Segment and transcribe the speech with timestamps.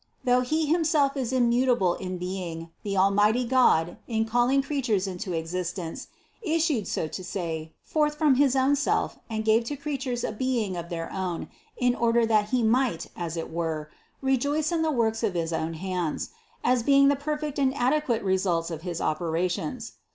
[0.23, 5.33] Though He himself is im mutable in being, the almighty God, in calling creatures into
[5.33, 6.07] existence,
[6.41, 10.75] issued, so to say, forth from his own Self and gave to creatures a being
[10.75, 13.91] of their own, in order that He might, as it were,
[14.23, 16.29] rejoice in the works of his own 83 84 CITY OF GOD hands,
[16.63, 19.91] as being the perfect and adequate results of his operations.